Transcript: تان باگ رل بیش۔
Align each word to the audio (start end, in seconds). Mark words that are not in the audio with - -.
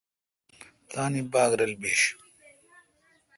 تان 0.91 1.13
باگ 1.31 1.51
رل 1.59 1.73
بیش۔ 1.81 2.01